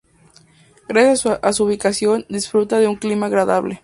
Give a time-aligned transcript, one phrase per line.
[0.87, 3.79] Gracias a su ubicación disfruta de un clima agradable.